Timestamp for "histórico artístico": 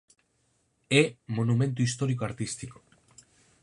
1.87-2.77